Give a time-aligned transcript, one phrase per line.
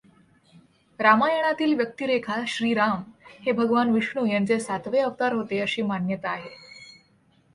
[0.99, 3.01] रामायणातील व्यक्तिरेखाश्रीराम
[3.41, 6.49] हे भगवान विष्णू यांचे सातवा अवतार होते, अशी मान्यता आहे.